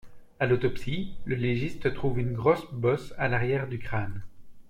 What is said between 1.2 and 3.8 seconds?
le légiste trouve une grosse bosse à l’arrière du